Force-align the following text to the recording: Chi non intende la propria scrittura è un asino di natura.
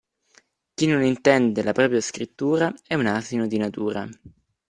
Chi 0.73 0.87
non 0.87 1.03
intende 1.03 1.61
la 1.61 1.73
propria 1.73 2.01
scrittura 2.01 2.73
è 2.87 2.95
un 2.95 3.05
asino 3.05 3.45
di 3.45 3.57
natura. 3.57 4.09